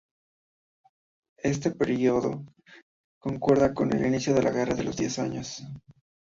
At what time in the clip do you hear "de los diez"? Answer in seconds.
4.73-5.19